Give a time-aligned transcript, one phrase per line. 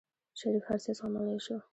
[0.39, 1.57] شريف هر څه زغملی شو.